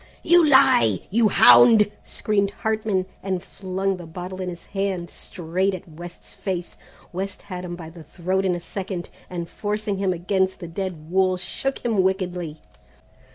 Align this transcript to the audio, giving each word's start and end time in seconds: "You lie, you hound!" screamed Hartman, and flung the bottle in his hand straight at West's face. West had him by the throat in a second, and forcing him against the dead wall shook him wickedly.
"You 0.23 0.43
lie, 0.49 1.01
you 1.11 1.27
hound!" 1.29 1.91
screamed 2.03 2.49
Hartman, 2.49 3.05
and 3.21 3.43
flung 3.43 3.97
the 3.97 4.07
bottle 4.07 4.41
in 4.41 4.49
his 4.49 4.63
hand 4.65 5.11
straight 5.11 5.75
at 5.75 5.87
West's 5.87 6.33
face. 6.33 6.75
West 7.13 7.43
had 7.43 7.63
him 7.63 7.75
by 7.75 7.91
the 7.91 8.03
throat 8.03 8.43
in 8.43 8.55
a 8.55 8.59
second, 8.59 9.11
and 9.29 9.47
forcing 9.47 9.99
him 9.99 10.11
against 10.11 10.59
the 10.59 10.67
dead 10.67 11.11
wall 11.11 11.37
shook 11.37 11.85
him 11.85 12.01
wickedly. 12.01 12.59